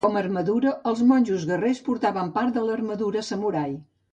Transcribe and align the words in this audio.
Com 0.05 0.15
a 0.15 0.21
armadura, 0.23 0.71
els 0.91 1.03
monjos 1.11 1.45
guerrers 1.51 1.83
portaven 1.91 2.33
part 2.39 2.57
de 2.59 2.65
l'armadura 2.71 3.25
samurai. 3.29 3.79